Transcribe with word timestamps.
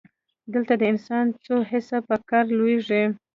دلته 0.53 0.73
د 0.77 0.83
انسان 0.91 1.25
څو 1.43 1.55
حسه 1.69 1.97
په 2.07 2.15
کار 2.29 2.45
لویږي. 2.57 3.03